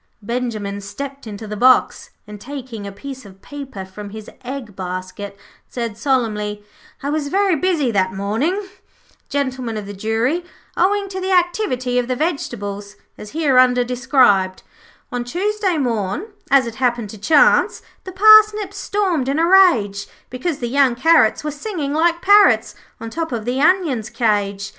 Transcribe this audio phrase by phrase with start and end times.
[0.23, 5.37] Benjimen stepped into the box, and, taking a piece of paper from his egg basket,
[5.69, 6.65] said solemnly:
[7.03, 8.67] 'I was very busy that morning,
[9.29, 10.43] Gentlemen of the Jury,
[10.75, 14.63] owing to the activity of the vegetables, as hereunder described
[15.11, 20.57] 'On Tuesday morn, as it happened by chance, The parsnips stormed in a rage, Because
[20.57, 24.69] the young carrots were singing like parrots On top of the onions' cage.